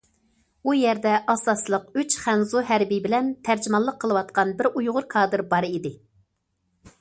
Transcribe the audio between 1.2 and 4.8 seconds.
ئاساسلىق ئۈچ خەنزۇ ھەربىي بىلەن تەرجىمانلىق قىلىۋاتقان بىر